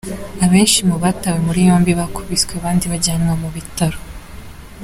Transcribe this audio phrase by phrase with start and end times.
[0.45, 3.97] Abenshi mu batawe muri yombi bakubiswe bandi bajyanwa mu bitaro.